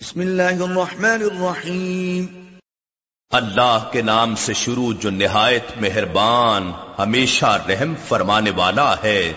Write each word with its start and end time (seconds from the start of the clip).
بسم 0.00 0.20
اللہ 0.20 0.42
الرحمن 0.42 1.10
الرحیم۔ 1.10 2.26
اللہ 3.30 3.88
کے 3.92 4.02
نام 4.02 4.34
سے 4.36 4.54
شروع 4.54 4.92
جو 5.00 5.10
نہایت 5.10 5.64
مہربان 5.80 6.72
ہمیشہ 6.98 7.64
رحم 7.68 7.94
فرمانے 8.08 8.50
والا 8.50 8.94
ہے۔ 9.02 9.32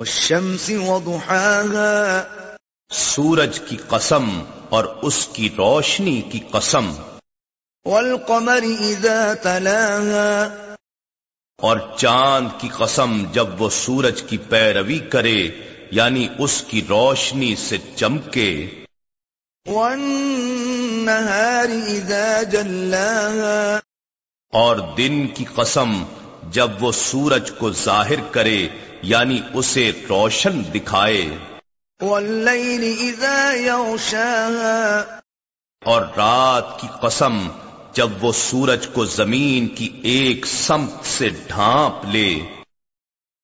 والشمس 0.00 0.70
وضحاها۔ 0.70 2.22
سورج 2.90 3.60
کی 3.60 3.76
قسم 3.88 4.42
اور 4.68 4.84
اس 4.84 5.28
کی 5.32 5.48
روشنی 5.56 6.22
کی 6.22 6.40
قسم۔ 6.50 6.92
والقمر 7.84 8.62
اذا 8.62 9.34
تلاها۔ 9.42 10.48
اور 11.58 11.78
چاند 11.96 12.48
کی 12.60 12.68
قسم 12.68 13.24
جب 13.32 13.62
وہ 13.62 13.70
سورج 13.70 14.22
کی 14.22 14.36
پیروی 14.36 14.98
کرے 14.98 15.48
یعنی 15.90 16.28
اس 16.38 16.64
کی 16.68 16.82
روشنی 16.88 17.56
سے 17.56 17.76
چمکے۔ 17.96 18.79
والنهار 19.66 21.64
اذا 21.86 22.42
جلاها. 22.42 23.78
اور 24.52 24.76
دن 24.76 25.26
کی 25.26 25.44
قسم 25.44 26.04
جب 26.50 26.70
وہ 26.80 26.92
سورج 26.92 27.50
کو 27.58 27.72
ظاہر 27.72 28.20
کرے 28.30 28.68
یعنی 29.02 29.40
اسے 29.54 29.92
روشن 30.08 30.62
دکھائے۔ 30.74 31.36
والليل 32.00 33.08
اذا 33.08 33.52
يغشاها 33.54 35.04
اور 35.84 36.02
رات 36.02 36.80
کی 36.80 36.86
قسم 37.02 37.48
جب 37.92 38.08
وہ 38.20 38.32
سورج 38.32 38.88
کو 38.92 39.04
زمین 39.04 39.68
کی 39.68 40.00
ایک 40.02 40.46
سمت 40.46 41.06
سے 41.06 41.28
ڈھانپ 41.28 42.04
لے۔ 42.04 42.38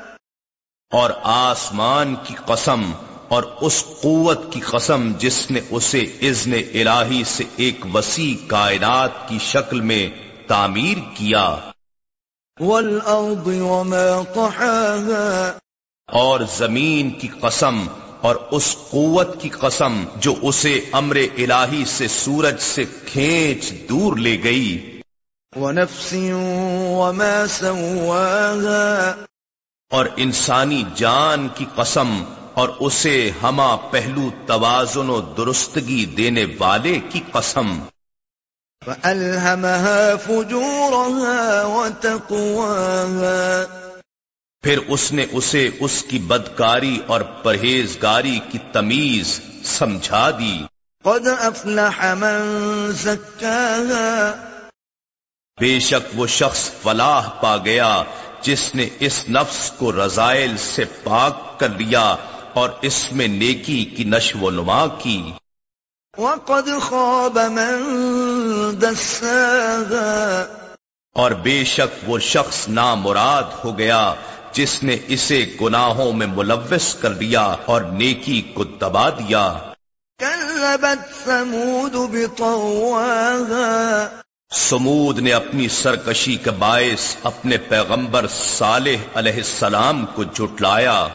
اور 0.92 1.10
آسمان 1.24 2.16
کی 2.24 2.36
قسم 2.46 2.92
اور 3.28 3.44
اس 3.62 3.84
قوت 4.02 4.54
کی 4.54 4.60
قسم 4.60 5.12
جس 5.18 5.52
نے 5.52 5.60
اسے 5.70 6.00
اذن 6.00 6.54
الہی 6.54 7.24
سے 7.24 7.44
ایک 7.56 7.86
وسیع 7.94 8.48
کائنات 8.48 9.30
کی 9.30 9.38
شکل 9.42 9.82
میں 9.82 10.10
تعمیر 10.48 10.98
کیا۔ 11.14 11.56
والارض 12.60 13.48
وما 13.48 14.22
طحاها۔ 14.34 15.58
اور 16.08 16.40
زمین 16.58 17.10
کی 17.10 17.28
قسم 17.42 17.84
اور 18.22 18.36
اس 18.36 18.76
قوت 18.90 19.42
کی 19.42 19.50
قسم 19.50 20.04
جو 20.16 20.36
اسے 20.42 20.86
امر 20.92 21.16
الہی 21.16 21.86
سے 21.86 22.08
سورج 22.08 22.60
سے 22.60 22.84
کھینچ 23.06 23.74
دور 23.90 24.18
لے 24.18 24.44
گئی۔ 24.44 24.97
ونفس 25.56 26.14
وما 26.14 27.46
سواها۔ 27.50 29.16
اور 29.90 30.06
انسانی 30.16 30.84
جان 30.96 31.48
کی 31.56 31.66
قسم 31.76 32.24
اور 32.54 32.70
اسے 32.80 33.32
ہما 33.44 33.76
پہلو 33.76 34.30
توازن 34.46 35.10
و 35.10 35.22
درستگی 35.22 36.06
دینے 36.06 36.46
والے 36.60 37.00
کی 37.10 37.20
قسم۔ 37.32 37.80
فألهمها 38.86 40.10
فجورها 40.26 41.62
وتقواها۔ 41.64 42.44
پھر 44.62 44.80
اس 44.88 45.12
نے 45.12 45.26
اسے 45.32 45.70
اس 45.80 46.04
کی 46.04 46.20
بدکاری 46.20 47.00
اور 47.08 47.22
پرہیزگاری 47.22 48.40
کی 48.52 48.58
تمیز 48.74 49.42
سمجھا 49.64 50.30
دی۔ 50.30 50.66
قد 51.04 51.28
افلح 51.40 52.14
من 52.14 52.92
زكاها۔ 52.94 54.34
بے 55.60 55.80
شک 55.80 56.20
وہ 56.20 56.28
شخص 56.28 56.70
فلاح 56.84 57.30
پا 57.30 57.58
گیا 57.58 58.04
جس 58.42 58.76
نے 58.76 58.90
اس 59.00 59.30
نفس 59.30 59.72
کو 59.72 59.92
رضائل 59.92 60.58
سے 60.58 60.84
پاک 61.04 61.60
کر 61.60 61.70
لیا 61.70 62.16
اور 62.54 62.70
اس 62.82 63.12
میں 63.12 63.28
نیکی 63.28 63.86
کی 63.86 64.04
نشو 64.04 64.40
و 64.40 64.50
نما 64.50 64.86
کی۔ 65.00 65.32
وقد 66.18 66.70
خاب 66.82 67.40
من 67.40 68.86
اور 71.14 71.32
بے 71.32 71.64
شک 71.64 72.10
وہ 72.10 72.20
شخص 72.20 72.70
نامراد 72.70 73.44
ہو 73.64 73.78
گیا 73.78 74.14
جس 74.52 74.84
نے 74.84 74.98
اسے 75.08 75.58
گناہوں 75.62 76.14
میں 76.14 76.28
ملوث 76.28 76.96
کر 76.96 77.14
دیا 77.14 77.56
اور 77.66 77.82
نیکی 77.82 78.42
کو 78.42 78.64
دبا 78.64 79.10
دیا۔ 79.10 79.54
سمود 84.52 85.20
نے 85.20 85.34
اپنی 85.34 85.68
سرکشی 85.68 86.36
کے 86.36 86.52
باعث 86.52 87.16
اپنے 87.24 87.58
پیغمبر 87.58 88.28
صالح 88.28 88.96
علیہ 89.16 89.34
السلام 89.34 90.06
کو 90.06 90.24
جھٹلایا۔ 90.24 91.08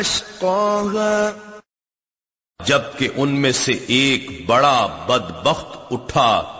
أشقاها 0.00 1.30
جبکہ 2.64 3.08
ان 3.16 3.42
میں 3.42 3.52
سے 3.52 3.72
ایک 3.72 4.46
بڑا 4.46 4.86
بدبخت 4.86 5.78
اٹھا۔ 5.90 6.58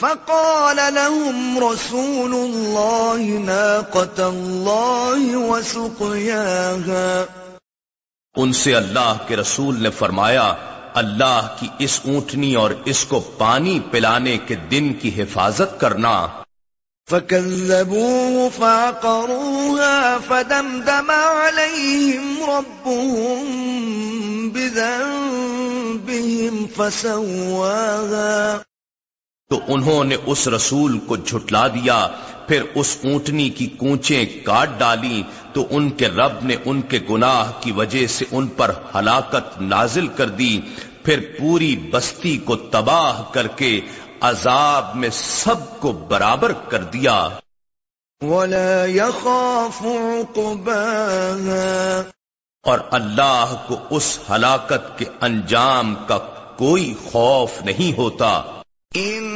فقال 0.00 0.76
لهم 0.76 1.58
رسول 1.58 2.34
الله 2.34 3.44
ناقة 3.44 4.22
الله 4.22 5.48
وسقياها۔ 5.48 7.24
ان 8.36 8.52
سے 8.52 8.74
اللہ 8.74 9.16
کے 9.26 9.36
رسول 9.36 9.82
نے 9.82 9.90
فرمایا 9.90 10.54
اللہ 10.96 11.56
کی 11.60 11.68
اس 11.78 12.00
اونٹنی 12.04 12.54
اور 12.54 12.70
اس 12.84 13.04
کو 13.04 13.20
پانی 13.20 13.80
پلانے 13.90 14.38
کے 14.38 14.54
دن 14.54 14.94
کی 14.94 15.22
حفاظت 15.22 15.80
کرنا۔ 15.80 16.26
فكذبوه 17.10 18.48
فعقروها 18.56 20.18
فدمدم 20.28 21.10
عليهم 21.10 22.50
ربهم 22.50 24.48
بذنبهم 24.48 26.66
فسواها۔ 26.76 28.56
تو 29.50 29.60
انہوں 29.68 30.04
نے 30.04 30.16
اس 30.26 30.48
رسول 30.48 30.98
کو 30.98 31.16
جھٹلا 31.16 31.68
دیا 31.68 32.08
پھر 32.48 32.62
اس 32.74 32.96
اونٹنی 33.04 33.50
کی 33.50 33.66
کونچیں 33.66 34.26
کاٹ 34.44 34.70
ڈالی 34.78 35.22
تو 35.56 35.66
ان 35.70 35.90
کے 35.90 36.08
رب 36.08 36.42
نے 36.42 36.56
ان 36.64 36.82
کے 36.82 36.98
گناہ 37.10 37.52
کی 37.60 37.72
وجہ 37.72 38.06
سے 38.06 38.24
ان 38.30 38.46
پر 38.46 38.70
ہلاکت 38.94 39.60
نازل 39.60 40.06
کر 40.06 40.28
دی 40.28 40.60
پھر 41.04 41.32
پوری 41.38 41.76
بستی 41.76 42.36
کو 42.36 42.56
تباہ 42.56 43.22
کر 43.32 43.46
کے 43.46 43.80
عذاب 44.20 44.94
میں 44.94 45.08
سب 45.12 45.80
کو 45.80 45.92
برابر 45.92 46.52
کر 46.52 46.84
دیا۔ 46.84 47.28
ولا 48.20 48.84
يخاف 48.84 49.82
عقباها۔ 49.82 52.02
اور 52.62 52.78
اللہ 52.90 53.64
کو 53.66 53.78
اس 53.90 54.18
ہلاکت 54.30 54.98
کے 54.98 55.04
انجام 55.20 55.94
کا 56.06 56.18
کوئی 56.56 56.94
خوف 57.10 57.62
نہیں 57.62 57.98
ہوتا۔ 57.98 58.42
إنا 58.96 59.35